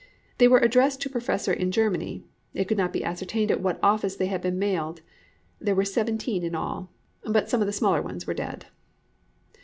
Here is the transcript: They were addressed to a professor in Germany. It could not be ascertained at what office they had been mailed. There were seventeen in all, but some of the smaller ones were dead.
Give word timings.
They 0.39 0.47
were 0.47 0.57
addressed 0.57 0.99
to 1.03 1.09
a 1.09 1.11
professor 1.11 1.53
in 1.53 1.69
Germany. 1.69 2.23
It 2.55 2.65
could 2.67 2.75
not 2.79 2.91
be 2.91 3.03
ascertained 3.03 3.51
at 3.51 3.61
what 3.61 3.77
office 3.83 4.15
they 4.15 4.25
had 4.25 4.41
been 4.41 4.57
mailed. 4.57 5.01
There 5.59 5.75
were 5.75 5.85
seventeen 5.85 6.41
in 6.43 6.55
all, 6.55 6.89
but 7.21 7.51
some 7.51 7.61
of 7.61 7.67
the 7.67 7.71
smaller 7.71 8.01
ones 8.01 8.25
were 8.25 8.33
dead. 8.33 8.65